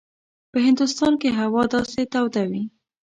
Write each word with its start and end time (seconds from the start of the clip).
په 0.51 0.57
هندوستان 0.67 1.13
کې 1.21 1.29
هوا 1.39 1.63
داسې 1.73 2.01
توده 2.13 2.43
وي. 2.51 2.63